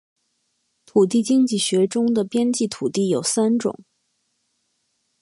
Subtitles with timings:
[0.83, 3.81] 土地经济学中的边际土地有三种